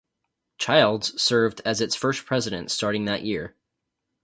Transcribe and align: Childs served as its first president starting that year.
Childs 0.57 1.21
served 1.21 1.61
as 1.63 1.79
its 1.79 1.93
first 1.93 2.25
president 2.25 2.71
starting 2.71 3.05
that 3.05 3.21
year. 3.21 3.55